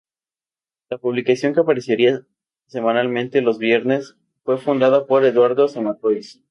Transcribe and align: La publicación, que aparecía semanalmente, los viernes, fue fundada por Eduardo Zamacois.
La 0.89 0.97
publicación, 0.97 1.53
que 1.53 1.59
aparecía 1.59 2.25
semanalmente, 2.65 3.41
los 3.43 3.59
viernes, 3.59 4.15
fue 4.43 4.57
fundada 4.57 5.05
por 5.05 5.23
Eduardo 5.25 5.67
Zamacois. 5.67 6.39